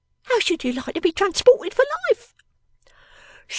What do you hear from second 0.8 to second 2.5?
to be transported for life?